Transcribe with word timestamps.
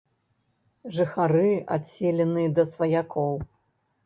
Жыхары 0.99 1.43
адселеныя 1.75 2.53
да 2.57 2.67
сваякоў. 2.73 3.33